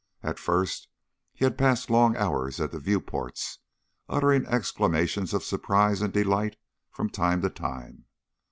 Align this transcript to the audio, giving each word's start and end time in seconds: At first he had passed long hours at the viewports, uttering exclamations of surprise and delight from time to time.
At 0.23 0.39
first 0.39 0.87
he 1.31 1.45
had 1.45 1.59
passed 1.59 1.91
long 1.91 2.17
hours 2.17 2.59
at 2.59 2.71
the 2.71 2.79
viewports, 2.79 3.59
uttering 4.09 4.47
exclamations 4.47 5.31
of 5.31 5.43
surprise 5.43 6.01
and 6.01 6.11
delight 6.11 6.55
from 6.89 7.07
time 7.11 7.43
to 7.43 7.51
time. 7.51 8.05